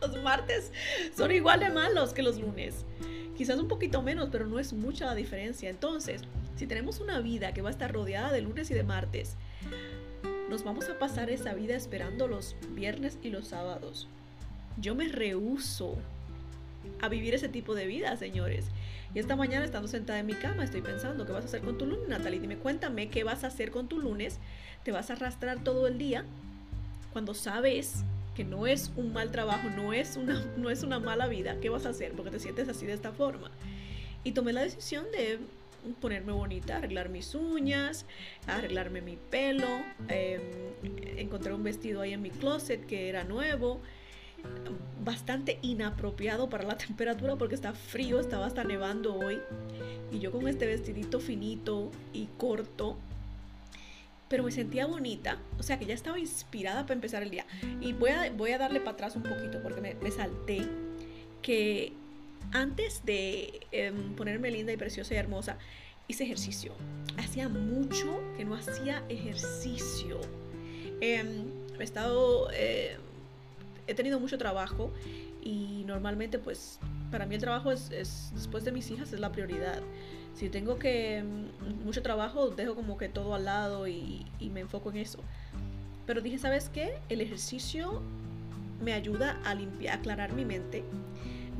Los 0.08 0.22
martes 0.22 0.72
son 1.16 1.30
igual 1.32 1.60
de 1.60 1.70
malos 1.70 2.12
que 2.12 2.22
los 2.22 2.40
lunes. 2.40 2.84
Quizás 3.36 3.58
un 3.58 3.68
poquito 3.68 4.02
menos, 4.02 4.28
pero 4.30 4.46
no 4.46 4.58
es 4.58 4.72
mucha 4.72 5.06
la 5.06 5.14
diferencia. 5.14 5.68
Entonces, 5.68 6.22
si 6.56 6.66
tenemos 6.66 7.00
una 7.00 7.20
vida 7.20 7.52
que 7.52 7.62
va 7.62 7.68
a 7.68 7.72
estar 7.72 7.92
rodeada 7.92 8.30
de 8.32 8.42
lunes 8.42 8.70
y 8.70 8.74
de 8.74 8.84
martes, 8.84 9.36
nos 10.48 10.62
vamos 10.62 10.88
a 10.88 10.98
pasar 10.98 11.30
esa 11.30 11.54
vida 11.54 11.74
esperando 11.74 12.28
los 12.28 12.56
viernes 12.70 13.18
y 13.22 13.30
los 13.30 13.48
sábados. 13.48 14.08
Yo 14.76 14.94
me 14.94 15.08
rehuso 15.08 15.96
a 17.00 17.08
vivir 17.08 17.34
ese 17.34 17.48
tipo 17.48 17.74
de 17.74 17.86
vida, 17.86 18.16
señores. 18.16 18.66
Y 19.14 19.18
esta 19.20 19.36
mañana, 19.36 19.64
estando 19.64 19.88
sentada 19.88 20.18
en 20.18 20.26
mi 20.26 20.34
cama, 20.34 20.64
estoy 20.64 20.82
pensando, 20.82 21.24
¿qué 21.26 21.32
vas 21.32 21.44
a 21.44 21.48
hacer 21.48 21.62
con 21.62 21.78
tu 21.78 21.86
lunes, 21.86 22.08
Natalie? 22.08 22.40
Dime, 22.40 22.56
cuéntame, 22.56 23.08
¿qué 23.08 23.24
vas 23.24 23.44
a 23.44 23.48
hacer 23.48 23.70
con 23.70 23.88
tu 23.88 23.98
lunes? 23.98 24.38
¿Te 24.82 24.92
vas 24.92 25.10
a 25.10 25.14
arrastrar 25.14 25.62
todo 25.62 25.86
el 25.86 25.98
día? 25.98 26.24
Cuando 27.12 27.32
sabes 27.34 28.04
que 28.34 28.44
no 28.44 28.66
es 28.66 28.92
un 28.96 29.12
mal 29.12 29.30
trabajo, 29.30 29.68
no 29.70 29.92
es 29.92 30.16
una, 30.16 30.44
no 30.56 30.70
es 30.70 30.82
una 30.82 30.98
mala 30.98 31.26
vida, 31.28 31.58
¿qué 31.60 31.68
vas 31.68 31.86
a 31.86 31.90
hacer? 31.90 32.12
Porque 32.12 32.30
te 32.30 32.40
sientes 32.40 32.68
así 32.68 32.86
de 32.86 32.92
esta 32.92 33.12
forma. 33.12 33.50
Y 34.24 34.32
tomé 34.32 34.52
la 34.52 34.62
decisión 34.62 35.04
de 35.12 35.38
ponerme 36.00 36.32
bonita, 36.32 36.78
arreglar 36.78 37.10
mis 37.10 37.34
uñas, 37.34 38.06
arreglarme 38.46 39.02
mi 39.02 39.16
pelo. 39.16 39.68
Em, 40.08 40.40
encontré 41.18 41.52
un 41.52 41.62
vestido 41.62 42.00
ahí 42.00 42.12
en 42.12 42.22
mi 42.22 42.30
closet 42.30 42.86
que 42.86 43.08
era 43.08 43.24
nuevo, 43.24 43.80
bastante 45.04 45.58
inapropiado 45.62 46.48
para 46.48 46.64
la 46.64 46.76
temperatura 46.78 47.36
porque 47.36 47.54
está 47.54 47.72
frío, 47.72 48.20
estaba 48.20 48.46
hasta 48.46 48.64
nevando 48.64 49.14
hoy. 49.14 49.40
Y 50.10 50.20
yo 50.20 50.30
con 50.30 50.48
este 50.48 50.66
vestidito 50.66 51.20
finito 51.20 51.90
y 52.12 52.28
corto, 52.38 52.96
pero 54.34 54.42
me 54.42 54.50
sentía 54.50 54.84
bonita, 54.86 55.38
o 55.60 55.62
sea 55.62 55.78
que 55.78 55.86
ya 55.86 55.94
estaba 55.94 56.18
inspirada 56.18 56.82
para 56.82 56.94
empezar 56.94 57.22
el 57.22 57.30
día. 57.30 57.46
Y 57.80 57.92
voy 57.92 58.10
a, 58.10 58.32
voy 58.32 58.50
a 58.50 58.58
darle 58.58 58.80
para 58.80 58.94
atrás 58.94 59.14
un 59.14 59.22
poquito 59.22 59.62
porque 59.62 59.80
me, 59.80 60.10
salté 60.10 60.66
que 61.40 61.92
antes 62.50 63.04
de 63.04 63.60
em, 63.70 64.16
ponerme 64.16 64.50
linda 64.50 64.72
y 64.72 64.76
preciosa 64.76 65.14
y 65.14 65.18
hermosa, 65.18 65.56
hice 66.08 66.24
ejercicio. 66.24 66.72
Hacía 67.16 67.48
mucho 67.48 68.20
que 68.36 68.44
no 68.44 68.56
hacía 68.56 69.04
ejercicio. 69.08 70.20
Em, 71.00 71.44
he 71.78 71.84
estado, 71.84 72.50
eh, 72.52 72.96
he 73.86 73.94
tenido 73.94 74.18
mucho 74.18 74.36
trabajo 74.36 74.92
y 75.44 75.84
normalmente 75.86 76.40
pues 76.40 76.80
para 77.12 77.24
mí 77.24 77.36
el 77.36 77.40
trabajo 77.40 77.70
es, 77.70 78.32
después 78.34 78.64
de 78.64 78.72
mis 78.72 78.90
hijas 78.90 79.12
es 79.12 79.20
la 79.20 79.30
prioridad. 79.30 79.80
Si 80.34 80.48
tengo 80.48 80.78
que 80.78 81.22
mm, 81.22 81.84
mucho 81.84 82.02
trabajo, 82.02 82.50
dejo 82.50 82.74
como 82.74 82.98
que 82.98 83.08
todo 83.08 83.34
al 83.34 83.44
lado 83.44 83.88
y, 83.88 84.26
me 84.40 84.60
enfoco 84.60 84.90
en 84.90 84.98
eso. 84.98 85.18
Pero 86.06 86.20
dije, 86.20 86.38
¿sabes 86.38 86.68
qué? 86.68 86.94
El 87.08 87.20
ejercicio 87.20 88.02
me 88.82 88.92
ayuda 88.92 89.40
a 89.44 89.54
limpiar, 89.54 89.98
aclarar 89.98 90.34
mi 90.34 90.44
mente, 90.44 90.84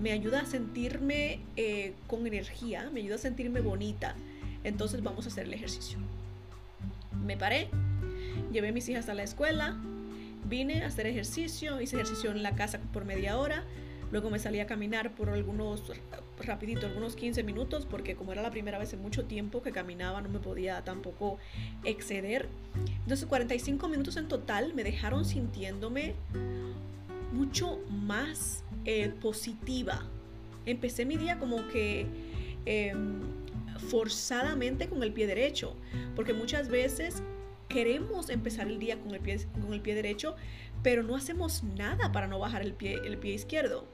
me 0.01 0.13
ayuda 0.13 0.41
a 0.41 0.47
sentirme 0.47 1.41
eh, 1.57 1.95
con 2.07 2.27
energía, 2.27 2.91
me 2.93 3.01
ayuda 3.01 3.15
a 3.15 3.19
sentirme 3.19 3.61
bonita. 3.61 4.15
Entonces 4.65 5.03
vamos 5.03 5.27
a 5.27 5.29
hacer 5.29 5.47
el 5.47 5.55
ejercicio. 5.55 5.99
Me 7.25 7.37
paré, 7.37 7.69
llevé 8.53 8.69
a 8.69 8.73
mis 8.73 8.89
hijas 8.89 9.09
a 9.09 9.15
la 9.15 9.23
escuela, 9.23 9.77
vine 10.47 10.83
a 10.83 10.89
hacer 10.89 11.07
ejercicio, 11.07 11.81
hice 11.81 11.97
ejercicio 11.97 12.31
en 12.31 12.43
la 12.43 12.55
casa 12.55 12.81
por 12.93 13.05
media 13.05 13.39
hora, 13.39 13.65
luego 14.15 14.31
me 14.31 14.39
salí 14.39 14.61
a 14.61 14.67
caminar 14.69 15.13
por 15.17 15.29
algunos, 15.29 15.83
rapidito, 16.39 16.87
algunos 16.87 17.17
15 17.17 17.43
minutos, 17.43 17.85
porque 17.85 18.15
como 18.15 18.31
era 18.31 18.43
la 18.43 18.53
primera 18.53 18.79
vez 18.79 18.93
en 18.93 19.03
mucho 19.03 19.25
tiempo 19.25 19.61
que 19.61 19.73
caminaba, 19.73 20.23
no 20.23 20.29
me 20.29 20.39
podía 20.39 20.85
tampoco 20.85 21.39
exceder. 21.83 22.49
Entonces 23.03 23.27
45 23.27 23.89
minutos 23.89 24.17
en 24.17 24.29
total 24.29 24.73
me 24.73 24.85
dejaron 24.85 25.25
sintiéndome 25.25 26.15
mucho 27.33 27.81
más 27.91 28.63
eh, 28.85 29.13
positiva. 29.21 30.07
Empecé 30.65 31.05
mi 31.05 31.17
día 31.17 31.41
como 31.41 31.67
que... 31.67 32.07
Em, 32.67 33.21
forzadamente 33.91 34.89
con 34.89 35.03
el 35.03 35.13
pie 35.13 35.27
derecho, 35.27 35.77
porque 36.17 36.33
muchas 36.33 36.69
veces 36.69 37.23
queremos 37.75 38.31
empezar 38.31 38.69
el 38.69 38.79
día 38.79 39.01
con 39.01 39.13
el 39.13 39.21
pie, 39.21 39.47
con 39.61 39.75
el 39.75 39.81
pie 39.81 39.97
derecho, 39.97 40.37
pero 40.85 41.03
no 41.03 41.17
hacemos 41.17 41.65
nada 41.65 42.13
para 42.13 42.29
no 42.29 42.39
bajar 42.39 42.63
el 42.63 42.73
pie, 42.73 43.01
el 43.05 43.19
pie 43.19 43.35
izquierdo. 43.35 43.89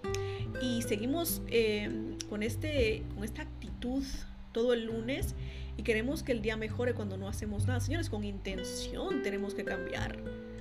Y 0.61 0.83
seguimos 0.83 1.41
em, 1.49 2.19
con, 2.29 2.43
este, 2.43 3.03
con 3.15 3.25
esta 3.25 3.43
actitud 3.43 4.05
todo 4.53 4.75
el 4.75 4.85
lunes 4.85 5.35
y 5.79 5.83
queremos 5.83 6.23
que 6.23 6.33
el 6.33 6.43
día 6.43 6.59
mejore 6.59 6.93
cuando 6.93 7.17
no 7.17 7.27
hacemos 7.27 7.67
nada. 7.67 7.81
Señores, 7.81 8.11
con 8.11 8.23
intención 8.23 9.23
tenemos 9.23 9.55
que 9.55 9.65
cambiar 9.65 10.19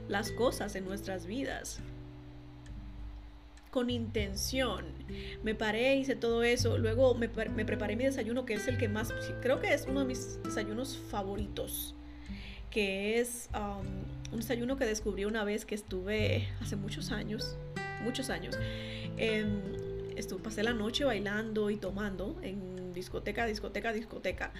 las 0.08 0.32
cosas 0.32 0.76
en 0.76 0.86
nuestras 0.86 1.26
vidas. 1.26 1.82
Con 3.70 3.90
intención. 3.90 4.86
Me 5.44 5.56
paré, 5.56 5.98
hice 5.98 6.16
todo 6.16 6.44
eso. 6.44 6.78
Luego 6.78 7.16
me, 7.16 7.28
me 7.28 7.66
preparé 7.66 7.98
mi 7.98 8.06
desayuno, 8.06 8.46
que 8.46 8.54
es 8.54 8.68
el 8.70 8.78
que 8.78 8.88
más, 8.88 9.14
creo 9.42 9.60
que 9.60 9.74
es 9.74 9.88
uno 9.90 10.00
de 10.00 10.06
mis 10.06 10.42
desayunos 10.42 10.98
favoritos 11.10 11.96
que 12.70 13.20
es 13.20 13.50
um, 13.54 14.34
un 14.34 14.40
desayuno 14.40 14.78
que 14.78 14.86
descubrí 14.86 15.26
una 15.26 15.44
vez 15.44 15.66
que 15.66 15.76
estuve 15.76 16.48
hace 16.62 16.76
muchos 16.76 17.12
años, 17.12 17.58
muchos 18.04 18.30
años. 18.30 18.58
Em, 19.18 19.62
estuve, 20.16 20.42
pasé 20.42 20.64
la 20.64 20.74
noche 20.74 21.04
bailando 21.04 21.70
y 21.70 21.78
tomando 21.78 22.38
en 22.42 22.94
discoteca, 22.94 23.46
discoteca, 23.46 23.94
discoteca. 23.94 24.52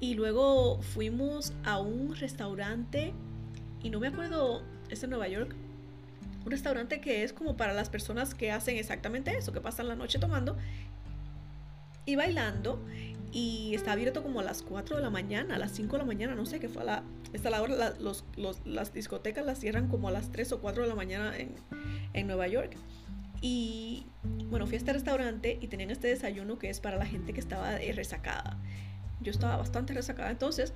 Y 0.00 0.14
luego 0.14 0.80
fuimos 0.82 1.52
a 1.64 1.80
un 1.80 2.14
restaurante, 2.16 3.12
y 3.82 3.90
no 3.90 4.00
me 4.00 4.08
acuerdo, 4.08 4.62
es 4.90 5.02
en 5.02 5.10
Nueva 5.10 5.28
York, 5.28 5.54
un 6.44 6.50
restaurante 6.50 7.00
que 7.00 7.24
es 7.24 7.32
como 7.32 7.56
para 7.56 7.72
las 7.72 7.88
personas 7.88 8.34
que 8.34 8.52
hacen 8.52 8.76
exactamente 8.76 9.36
eso, 9.36 9.52
que 9.52 9.60
pasan 9.60 9.88
la 9.88 9.96
noche 9.96 10.18
tomando 10.18 10.56
y 12.06 12.16
bailando 12.16 12.82
y 13.32 13.74
está 13.74 13.92
abierto 13.92 14.22
como 14.22 14.40
a 14.40 14.44
las 14.44 14.62
4 14.62 14.96
de 14.96 15.02
la 15.02 15.10
mañana, 15.10 15.56
a 15.56 15.58
las 15.58 15.72
5 15.72 15.92
de 15.92 15.98
la 15.98 16.04
mañana, 16.06 16.34
no 16.34 16.46
sé 16.46 16.58
qué 16.60 16.68
fue 16.68 16.82
a 16.82 16.84
la, 16.86 17.02
esta 17.32 17.50
la 17.50 17.60
hora, 17.60 17.94
los, 18.00 18.24
las 18.64 18.94
discotecas 18.94 19.44
las 19.44 19.58
cierran 19.58 19.88
como 19.88 20.08
a 20.08 20.12
las 20.12 20.30
3 20.32 20.52
o 20.52 20.60
4 20.60 20.84
de 20.84 20.88
la 20.88 20.94
mañana 20.94 21.36
en, 21.36 21.54
en 22.14 22.26
Nueva 22.26 22.48
York. 22.48 22.76
Y 23.42 24.06
bueno, 24.48 24.66
fui 24.66 24.76
a 24.76 24.78
este 24.78 24.92
restaurante 24.92 25.58
y 25.60 25.66
tenían 25.66 25.90
este 25.90 26.08
desayuno 26.08 26.58
que 26.58 26.70
es 26.70 26.80
para 26.80 26.96
la 26.96 27.04
gente 27.04 27.34
que 27.34 27.40
estaba 27.40 27.76
resacada. 27.76 28.56
Yo 29.20 29.30
estaba 29.32 29.56
bastante 29.56 29.92
resacada, 29.92 30.30
entonces 30.30 30.72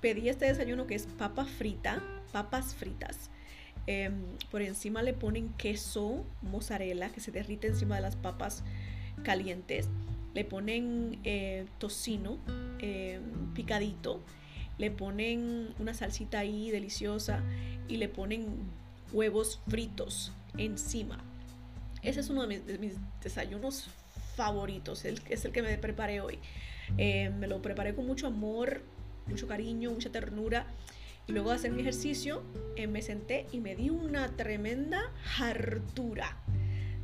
pedí 0.00 0.28
este 0.28 0.46
desayuno 0.46 0.86
que 0.86 0.94
es 0.94 1.06
papa 1.06 1.44
frita, 1.44 2.02
papas 2.32 2.74
fritas. 2.74 3.30
Em, 3.86 4.22
por 4.50 4.62
encima 4.62 5.02
le 5.02 5.14
ponen 5.14 5.50
queso, 5.54 6.24
mozzarella, 6.42 7.10
que 7.10 7.20
se 7.20 7.32
derrite 7.32 7.66
encima 7.66 7.96
de 7.96 8.02
las 8.02 8.16
papas 8.16 8.62
calientes 9.24 9.88
le 10.34 10.44
ponen 10.44 11.18
eh, 11.24 11.66
tocino 11.78 12.38
eh, 12.78 13.20
picadito, 13.54 14.20
le 14.78 14.90
ponen 14.90 15.74
una 15.78 15.94
salsita 15.94 16.40
ahí 16.40 16.70
deliciosa 16.70 17.42
y 17.88 17.96
le 17.96 18.08
ponen 18.08 18.46
huevos 19.12 19.60
fritos 19.68 20.32
encima. 20.56 21.18
Ese 22.02 22.20
es 22.20 22.30
uno 22.30 22.46
de 22.46 22.78
mis, 22.78 22.94
desayunos 23.22 23.88
favoritos, 24.36 25.04
es 25.04 25.44
el 25.44 25.52
que 25.52 25.62
me 25.62 25.76
preparé 25.78 26.20
hoy. 26.20 26.38
Eh, 26.96 27.30
me 27.30 27.48
lo 27.48 27.60
preparé 27.60 27.94
con 27.94 28.06
mucho 28.06 28.28
amor, 28.28 28.82
mucho 29.26 29.48
cariño, 29.48 29.90
mucha 29.90 30.10
ternura. 30.10 30.66
Y 31.26 31.32
luego 31.32 31.50
de 31.50 31.56
hacer 31.56 31.72
mi 31.72 31.82
ejercicio, 31.82 32.42
me 32.88 33.02
senté 33.02 33.46
y 33.52 33.60
me 33.60 33.74
di 33.74 33.90
una 33.90 34.28
tremenda 34.36 35.12
hartura 35.38 36.38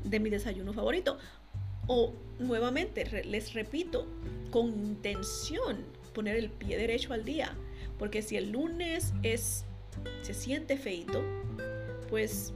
de 0.03 0.21
mi 0.21 0.31
desayuno 0.31 0.73
favorito. 0.73 1.19
O 1.87 2.13
nuevamente, 2.39 3.25
les 3.25 3.53
repito, 3.55 4.07
con 4.51 4.69
intención 4.69 5.85
poner 6.13 6.37
el 6.37 6.51
pie 6.51 6.77
derecho 6.77 7.13
al 7.13 7.25
día. 7.25 7.55
Porque 7.99 8.23
si 8.23 8.37
el 8.37 8.51
lunes 8.51 9.13
es, 9.23 9.65
se 10.23 10.35
siente 10.35 10.77
feito, 10.77 11.23
pues 12.09 12.53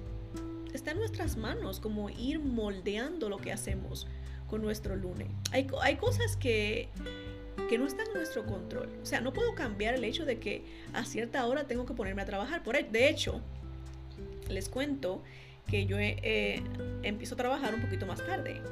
está 0.73 0.93
en 0.93 0.99
nuestras 0.99 1.37
manos 1.37 1.81
como 1.81 2.11
ir 2.11 2.41
moldeando 2.41 3.29
lo 3.29 3.39
que 3.39 3.53
hacemos 3.53 4.07
con 4.49 4.63
nuestro 4.63 4.97
lunes. 4.97 5.29
Hay, 5.53 5.67
hay 5.83 5.97
cosas 5.97 6.37
que, 6.37 6.89
que 7.69 7.79
no 7.79 7.87
están 7.87 8.07
en 8.09 8.15
nuestro 8.15 8.47
control. 8.47 8.89
O 9.03 9.07
sea, 9.07 9.21
no 9.21 9.33
puedo 9.33 9.55
cambiar 9.55 9.95
el 9.95 10.05
hecho 10.05 10.25
de 10.25 10.39
que 10.39 10.65
a 10.93 11.05
cierta 11.05 11.47
hora 11.47 11.67
tengo 11.67 11.85
que 11.85 11.95
ponerme 11.95 12.23
a 12.23 12.27
trabajar. 12.27 12.63
Por 12.63 12.77
de 12.77 13.09
hecho, 13.09 13.41
les 14.49 14.69
cuento 14.69 15.23
que 15.69 15.87
yo 15.87 15.99
eh, 15.99 16.63
empiezo 17.03 17.35
a 17.35 17.39
trabajar 17.39 17.75
un 17.75 17.83
poquito 17.83 18.07
más 18.07 18.25
tarde. 18.25 18.63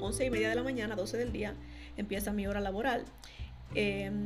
11 0.00 0.24
y 0.24 0.30
media 0.30 0.48
de 0.48 0.54
la 0.54 0.62
mañana, 0.62 0.96
12 0.96 1.16
del 1.16 1.32
día, 1.32 1.54
empieza 1.96 2.32
mi 2.32 2.46
hora 2.46 2.60
laboral. 2.60 3.04
Em, 3.74 4.24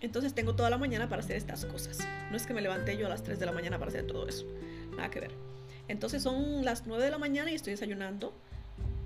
entonces 0.00 0.34
tengo 0.34 0.54
toda 0.54 0.70
la 0.70 0.78
mañana 0.78 1.08
para 1.08 1.22
hacer 1.22 1.36
estas 1.36 1.64
cosas. 1.64 1.98
No 2.30 2.36
es 2.36 2.46
que 2.46 2.54
me 2.54 2.60
levanté 2.60 2.96
yo 2.96 3.06
a 3.06 3.08
las 3.08 3.22
3 3.22 3.38
de 3.38 3.46
la 3.46 3.52
mañana 3.52 3.78
para 3.78 3.90
hacer 3.90 4.06
todo 4.06 4.28
eso. 4.28 4.44
Nada 4.96 5.10
que 5.10 5.20
ver. 5.20 5.30
Entonces 5.88 6.22
son 6.22 6.64
las 6.64 6.86
9 6.86 7.04
de 7.04 7.10
la 7.10 7.18
mañana 7.18 7.50
y 7.50 7.54
estoy 7.54 7.72
desayunando. 7.72 8.32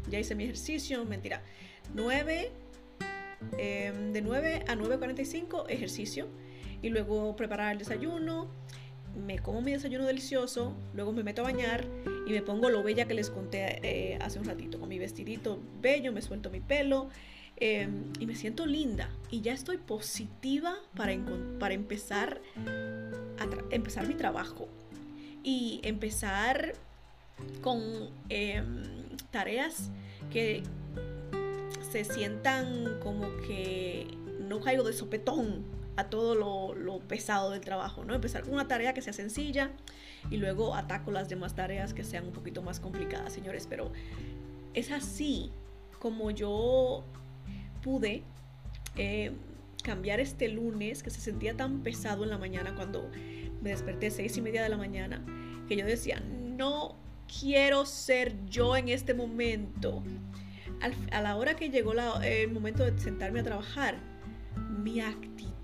Ya 0.08 0.18
hice 0.18 0.34
mi 0.34 0.44
ejercicio, 0.44 1.04
mentira. 1.04 1.42
9, 1.94 2.50
em, 3.58 4.12
de 4.12 4.22
9 4.22 4.64
a 4.68 4.74
9.45 4.74 5.66
ejercicio. 5.68 6.26
Y 6.82 6.88
luego 6.90 7.36
preparar 7.36 7.72
el 7.72 7.78
desayuno 7.78 8.48
me 9.16 9.38
como 9.38 9.62
mi 9.62 9.72
desayuno 9.72 10.04
delicioso, 10.04 10.74
luego 10.94 11.12
me 11.12 11.22
meto 11.22 11.42
a 11.42 11.44
bañar 11.44 11.84
y 12.26 12.32
me 12.32 12.42
pongo 12.42 12.68
lo 12.68 12.82
bella 12.82 13.06
que 13.06 13.14
les 13.14 13.30
conté 13.30 13.78
eh, 13.82 14.18
hace 14.20 14.40
un 14.40 14.44
ratito, 14.44 14.80
con 14.80 14.88
mi 14.88 14.98
vestidito 14.98 15.60
bello, 15.80 16.12
me 16.12 16.20
suelto 16.20 16.50
mi 16.50 16.60
pelo 16.60 17.08
em, 17.56 18.12
y 18.18 18.26
me 18.26 18.34
siento 18.34 18.66
linda 18.66 19.08
y 19.30 19.40
ya 19.40 19.52
estoy 19.52 19.78
positiva 19.78 20.74
para, 20.96 21.16
para 21.60 21.74
empezar, 21.74 22.40
a 23.38 23.74
empezar 23.74 24.08
mi 24.08 24.14
trabajo 24.14 24.68
y 25.44 25.80
empezar 25.84 26.74
con 27.62 27.80
em, 28.28 28.82
tareas 29.30 29.90
que 30.32 30.64
se 31.92 32.04
sientan 32.04 32.98
como 33.00 33.28
que 33.46 34.08
no 34.40 34.60
caigo 34.60 34.82
de 34.82 34.92
sopetón 34.92 35.64
a 35.96 36.04
todo 36.04 36.34
lo, 36.74 36.98
pesado 37.00 37.50
del 37.50 37.62
trabajo, 37.62 38.04
¿no? 38.04 38.14
Empezar 38.14 38.42
con 38.42 38.54
una 38.54 38.68
tarea 38.68 38.92
que 38.94 39.02
sea 39.02 39.12
sencilla 39.12 39.70
y 40.30 40.36
luego 40.36 40.74
ataco 40.74 41.10
las 41.10 41.28
demás 41.28 41.54
tareas 41.54 41.94
que 41.94 42.04
sean 42.04 42.26
un 42.26 42.32
poquito 42.32 42.62
más 42.62 42.80
complicadas, 42.80 43.32
señores, 43.32 43.66
pero 43.68 43.90
es 44.74 44.90
así 44.92 45.50
como 45.98 46.30
yo 46.30 47.04
pude 47.82 48.22
eh, 48.96 49.32
cambiar 49.82 50.20
este 50.20 50.48
lunes 50.48 51.02
que 51.02 51.10
se 51.10 51.20
sentía 51.20 51.56
tan 51.56 51.82
pesado 51.82 52.24
en 52.24 52.30
la 52.30 52.38
mañana 52.38 52.74
cuando 52.74 53.10
me 53.62 53.70
desperté 53.70 54.10
seis 54.10 54.36
y 54.36 54.42
media 54.42 54.62
de 54.62 54.68
la 54.68 54.76
mañana, 54.76 55.24
que 55.68 55.76
yo 55.76 55.86
decía, 55.86 56.20
no 56.20 56.96
quiero 57.40 57.86
ser 57.86 58.34
yo 58.46 58.76
en 58.76 58.88
este 58.88 59.14
momento. 59.14 60.02
a 61.10 61.22
la 61.22 61.36
hora 61.36 61.56
que 61.56 61.70
llegó 61.70 61.94
el 62.22 62.50
momento 62.50 62.84
de 62.84 62.98
sentarme 62.98 63.40
a 63.40 63.44
trabajar, 63.44 63.96
mi 64.82 65.00
actitud 65.00 65.55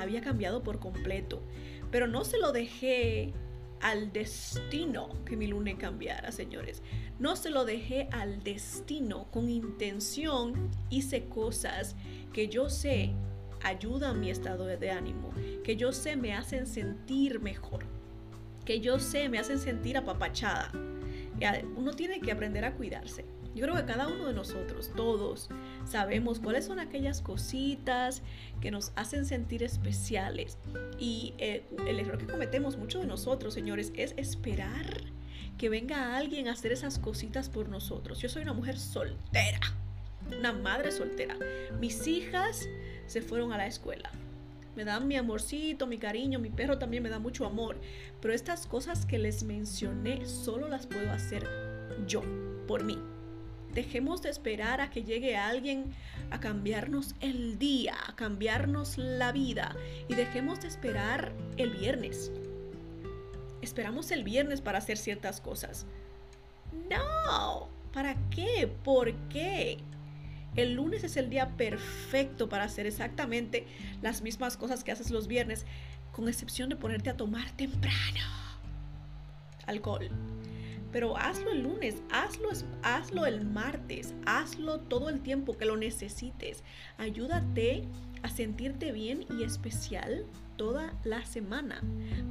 había 0.00 0.20
cambiado 0.20 0.62
por 0.62 0.78
completo, 0.78 1.42
pero 1.90 2.06
no 2.06 2.24
se 2.24 2.38
lo 2.38 2.52
dejé 2.52 3.32
al 3.80 4.12
destino 4.12 5.10
que 5.24 5.36
mi 5.36 5.46
lunes 5.46 5.76
cambiara, 5.76 6.32
señores. 6.32 6.82
No 7.18 7.36
se 7.36 7.50
lo 7.50 7.64
dejé 7.64 8.08
al 8.12 8.42
destino. 8.42 9.26
Con 9.30 9.50
intención 9.50 10.70
hice 10.90 11.26
cosas 11.26 11.94
que 12.32 12.48
yo 12.48 12.70
sé 12.70 13.12
ayudan 13.62 14.20
mi 14.20 14.30
estado 14.30 14.66
de 14.66 14.90
ánimo, 14.90 15.32
que 15.62 15.76
yo 15.76 15.92
sé 15.92 16.16
me 16.16 16.34
hacen 16.34 16.66
sentir 16.66 17.40
mejor. 17.40 17.84
que 18.64 18.80
yo 18.80 18.98
sé 18.98 19.28
me 19.28 19.38
hacen 19.38 19.58
sentir 19.58 19.96
apapachada. 19.96 20.70
Uno 21.76 21.92
tiene 21.92 22.20
que 22.20 22.32
aprender 22.32 22.64
a 22.64 22.74
cuidarse. 22.74 23.24
Yo 23.54 23.62
creo 23.62 23.76
que 23.76 23.84
cada 23.84 24.08
uno 24.08 24.26
de 24.26 24.34
nosotros, 24.34 24.90
todos, 24.96 25.48
sabemos 25.84 26.40
cuáles 26.40 26.64
son 26.64 26.80
aquellas 26.80 27.20
cositas 27.20 28.22
que 28.60 28.70
nos 28.70 28.92
hacen 28.96 29.24
sentir 29.24 29.62
especiales. 29.62 30.58
Y 30.98 31.34
eh, 31.38 31.64
el 31.86 32.00
error 32.00 32.18
que 32.18 32.26
cometemos 32.26 32.76
muchos 32.76 33.00
de 33.00 33.06
nosotros, 33.06 33.54
señores, 33.54 33.92
es 33.94 34.14
esperar 34.16 35.02
que 35.56 35.68
venga 35.68 36.16
alguien 36.16 36.48
a 36.48 36.52
hacer 36.52 36.72
esas 36.72 36.98
cositas 36.98 37.48
por 37.48 37.68
nosotros. 37.68 38.18
Yo 38.18 38.28
soy 38.28 38.42
una 38.42 38.54
mujer 38.54 38.78
soltera, 38.78 39.60
una 40.36 40.52
madre 40.52 40.90
soltera. 40.90 41.36
Mis 41.78 42.06
hijas 42.08 42.66
se 43.06 43.22
fueron 43.22 43.52
a 43.52 43.56
la 43.56 43.66
escuela. 43.66 44.10
Me 44.74 44.84
dan 44.84 45.06
mi 45.06 45.16
amorcito, 45.16 45.86
mi 45.86 45.98
cariño, 45.98 46.40
mi 46.40 46.50
perro 46.50 46.78
también 46.78 47.04
me 47.04 47.08
da 47.08 47.20
mucho 47.20 47.46
amor. 47.46 47.80
Pero 48.20 48.34
estas 48.34 48.66
cosas 48.66 49.06
que 49.06 49.18
les 49.18 49.44
mencioné 49.44 50.26
solo 50.26 50.68
las 50.68 50.86
puedo 50.86 51.12
hacer 51.12 51.48
yo, 52.08 52.22
por 52.66 52.82
mí. 52.82 52.98
Dejemos 53.74 54.22
de 54.22 54.30
esperar 54.30 54.80
a 54.80 54.90
que 54.90 55.02
llegue 55.02 55.36
alguien 55.36 55.92
a 56.30 56.40
cambiarnos 56.40 57.14
el 57.20 57.58
día, 57.58 57.94
a 58.06 58.14
cambiarnos 58.14 58.98
la 58.98 59.32
vida. 59.32 59.74
Y 60.08 60.14
dejemos 60.14 60.60
de 60.60 60.68
esperar 60.68 61.32
el 61.56 61.70
viernes. 61.70 62.30
Esperamos 63.62 64.10
el 64.10 64.24
viernes 64.24 64.60
para 64.60 64.78
hacer 64.78 64.96
ciertas 64.96 65.40
cosas. 65.40 65.86
No, 66.88 67.68
¿para 67.92 68.14
qué? 68.30 68.70
¿Por 68.84 69.12
qué? 69.28 69.78
El 70.54 70.74
lunes 70.74 71.02
es 71.02 71.16
el 71.16 71.30
día 71.30 71.56
perfecto 71.56 72.48
para 72.48 72.64
hacer 72.64 72.86
exactamente 72.86 73.66
las 74.02 74.22
mismas 74.22 74.56
cosas 74.56 74.84
que 74.84 74.92
haces 74.92 75.10
los 75.10 75.26
viernes, 75.26 75.66
con 76.12 76.28
excepción 76.28 76.68
de 76.68 76.76
ponerte 76.76 77.10
a 77.10 77.16
tomar 77.16 77.50
temprano 77.56 78.20
alcohol. 79.66 80.08
Pero 80.94 81.16
hazlo 81.16 81.50
el 81.50 81.64
lunes, 81.64 81.96
hazlo, 82.12 82.50
hazlo 82.84 83.26
el 83.26 83.44
martes, 83.44 84.14
hazlo 84.26 84.78
todo 84.78 85.08
el 85.08 85.22
tiempo 85.22 85.58
que 85.58 85.64
lo 85.64 85.76
necesites. 85.76 86.62
Ayúdate 86.98 87.82
a 88.22 88.28
sentirte 88.28 88.92
bien 88.92 89.26
y 89.28 89.42
especial 89.42 90.24
toda 90.56 90.94
la 91.02 91.24
semana 91.24 91.82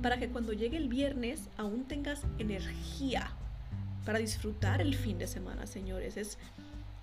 para 0.01 0.17
que 0.17 0.29
cuando 0.29 0.53
llegue 0.53 0.77
el 0.77 0.88
viernes 0.88 1.50
aún 1.58 1.84
tengas 1.84 2.22
energía 2.39 3.34
para 4.05 4.20
disfrutar 4.20 4.79
el 4.79 4.96
fin 4.96 5.17
de 5.17 5.27
semana, 5.27 5.67
señores. 5.67 6.15
Es, 6.15 6.38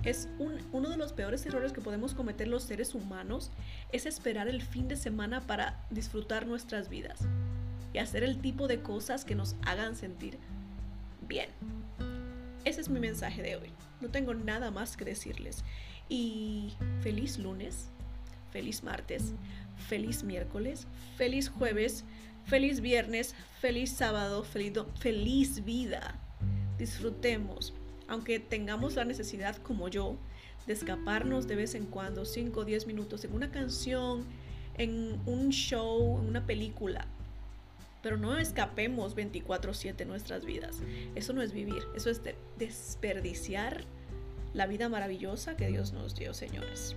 es 0.02 0.30
uno 0.72 0.88
de 0.88 0.96
los 0.96 1.12
peores 1.12 1.44
errores 1.44 1.74
que 1.74 1.82
podemos 1.82 2.14
cometer 2.14 2.48
los 2.48 2.62
seres 2.62 2.94
humanos, 2.94 3.50
es 3.92 4.06
esperar 4.06 4.48
el 4.48 4.62
fin 4.62 4.88
de 4.88 4.96
semana 4.96 5.42
para 5.42 5.84
disfrutar 5.90 6.46
nuestras 6.46 6.88
vidas 6.88 7.20
y 7.92 7.98
hacer 7.98 8.24
el 8.24 8.38
tipo 8.38 8.66
de 8.66 8.80
cosas 8.80 9.26
que 9.26 9.34
nos 9.34 9.56
hagan 9.66 9.94
sentir 9.94 10.38
bien. 11.30 11.48
Ese 12.64 12.80
es 12.80 12.90
mi 12.90 12.98
mensaje 12.98 13.40
de 13.40 13.56
hoy. 13.56 13.70
No 14.00 14.10
tengo 14.10 14.34
nada 14.34 14.70
más 14.70 14.96
que 14.96 15.04
decirles. 15.04 15.64
Y 16.08 16.72
feliz 17.02 17.38
lunes, 17.38 17.88
feliz 18.50 18.82
martes, 18.82 19.32
feliz 19.88 20.24
miércoles, 20.24 20.88
feliz 21.16 21.48
jueves, 21.48 22.04
feliz 22.44 22.80
viernes, 22.80 23.36
feliz 23.60 23.92
sábado, 23.92 24.42
feliz, 24.42 25.64
vida. 25.64 26.18
Disfrutemos, 26.78 27.74
aunque 28.08 28.40
tengamos 28.40 28.96
la 28.96 29.04
necesidad 29.04 29.56
como 29.58 29.88
yo 29.88 30.18
de 30.66 30.72
escaparnos 30.72 31.46
de 31.46 31.54
vez 31.54 31.76
en 31.76 31.86
cuando, 31.86 32.24
5 32.24 32.60
o 32.60 32.64
10 32.64 32.88
minutos 32.88 33.24
en 33.24 33.34
una 33.34 33.52
canción, 33.52 34.24
en 34.76 35.20
un 35.26 35.50
show, 35.50 36.18
en 36.20 36.26
una 36.26 36.44
película 36.44 37.06
pero 38.02 38.16
no 38.16 38.38
escapemos 38.38 39.14
24/7 39.14 40.04
nuestras 40.06 40.44
vidas. 40.44 40.80
Eso 41.14 41.32
no 41.32 41.42
es 41.42 41.52
vivir, 41.52 41.82
eso 41.94 42.10
es 42.10 42.22
desperdiciar 42.58 43.84
la 44.52 44.66
vida 44.66 44.88
maravillosa 44.88 45.56
que 45.56 45.68
Dios 45.68 45.92
nos 45.92 46.14
dio, 46.14 46.34
señores. 46.34 46.96